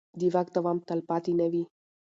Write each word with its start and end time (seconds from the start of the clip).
د 0.19 0.21
واک 0.33 0.47
دوام 0.55 0.77
تلپاتې 0.87 1.31
نه 1.39 1.47
وي 1.51 1.63